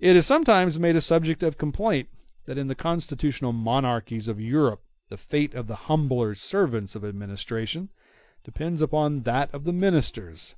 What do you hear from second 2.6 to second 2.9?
the